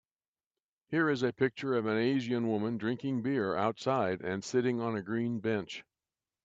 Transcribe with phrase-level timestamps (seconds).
[0.87, 5.03] Here is a picture of an Asian woman drinking beer outside and sitting on a
[5.03, 5.83] green bench